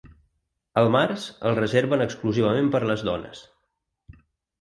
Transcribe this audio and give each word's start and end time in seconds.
Al 0.81 0.87
març 0.93 1.25
el 1.49 1.57
reserven 1.59 2.03
exclusivament 2.05 2.71
per 2.77 2.81
les 2.93 3.05
dones. 3.11 3.45